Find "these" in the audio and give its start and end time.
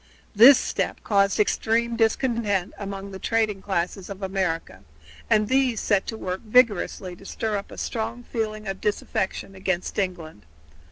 5.47-5.79